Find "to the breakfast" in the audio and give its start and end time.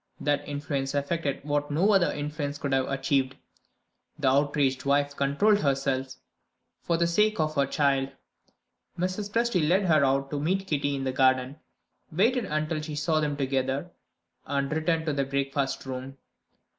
15.05-15.85